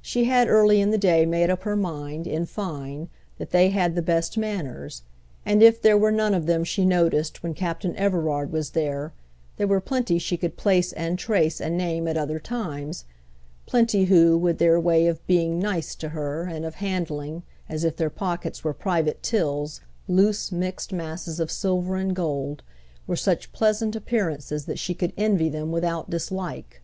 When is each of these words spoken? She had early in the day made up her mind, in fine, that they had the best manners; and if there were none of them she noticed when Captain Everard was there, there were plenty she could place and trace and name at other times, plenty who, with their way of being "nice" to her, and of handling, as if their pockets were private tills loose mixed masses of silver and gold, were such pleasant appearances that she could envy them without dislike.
She 0.00 0.24
had 0.24 0.48
early 0.48 0.80
in 0.80 0.90
the 0.90 0.96
day 0.96 1.26
made 1.26 1.50
up 1.50 1.64
her 1.64 1.76
mind, 1.76 2.26
in 2.26 2.46
fine, 2.46 3.10
that 3.36 3.50
they 3.50 3.68
had 3.68 3.94
the 3.94 4.00
best 4.00 4.38
manners; 4.38 5.02
and 5.44 5.62
if 5.62 5.82
there 5.82 5.98
were 5.98 6.10
none 6.10 6.32
of 6.32 6.46
them 6.46 6.64
she 6.64 6.86
noticed 6.86 7.42
when 7.42 7.52
Captain 7.52 7.94
Everard 7.96 8.52
was 8.52 8.70
there, 8.70 9.12
there 9.58 9.66
were 9.66 9.82
plenty 9.82 10.18
she 10.18 10.38
could 10.38 10.56
place 10.56 10.94
and 10.94 11.18
trace 11.18 11.60
and 11.60 11.76
name 11.76 12.08
at 12.08 12.16
other 12.16 12.38
times, 12.38 13.04
plenty 13.66 14.04
who, 14.06 14.38
with 14.38 14.56
their 14.56 14.80
way 14.80 15.06
of 15.06 15.26
being 15.26 15.58
"nice" 15.58 15.94
to 15.96 16.08
her, 16.08 16.44
and 16.44 16.64
of 16.64 16.76
handling, 16.76 17.42
as 17.68 17.84
if 17.84 17.96
their 17.98 18.08
pockets 18.08 18.64
were 18.64 18.72
private 18.72 19.22
tills 19.22 19.82
loose 20.08 20.50
mixed 20.50 20.90
masses 20.90 21.38
of 21.38 21.50
silver 21.50 21.96
and 21.96 22.16
gold, 22.16 22.62
were 23.06 23.14
such 23.14 23.52
pleasant 23.52 23.94
appearances 23.94 24.64
that 24.64 24.78
she 24.78 24.94
could 24.94 25.12
envy 25.18 25.50
them 25.50 25.70
without 25.70 26.08
dislike. 26.08 26.80